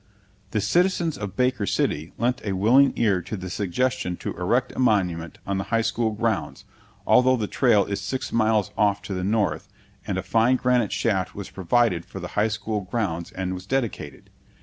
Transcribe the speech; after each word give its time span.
The 0.49 0.61
citizens 0.61 1.15
of 1.15 1.35
Baker 1.35 1.67
City 1.67 2.11
lent 2.17 2.41
a 2.43 2.53
willing 2.53 2.91
ear 2.95 3.21
to 3.21 3.37
the 3.37 3.51
suggestion 3.51 4.17
to 4.17 4.33
erect 4.35 4.71
a 4.71 4.79
monument 4.79 5.37
on 5.45 5.59
the 5.59 5.65
high 5.65 5.83
school 5.83 6.09
grounds, 6.13 6.65
although 7.05 7.37
the 7.37 7.45
trail 7.45 7.85
is 7.85 8.01
six 8.01 8.33
miles 8.33 8.71
off 8.75 9.03
to 9.03 9.13
the 9.13 9.23
north, 9.23 9.69
and 10.07 10.17
a 10.17 10.23
fine 10.23 10.55
granite 10.55 10.91
shaft 10.91 11.35
was 11.35 11.51
provided 11.51 12.03
for 12.03 12.19
the 12.19 12.29
high 12.29 12.47
school 12.47 12.81
grounds 12.81 13.31
and 13.31 13.53
was 13.53 13.67
dedicated. 13.67 14.31